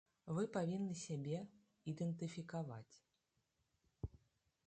Вы 0.35 0.43
павінны 0.53 0.95
сябе 1.01 1.37
ідэнтыфікаваць. 1.93 2.95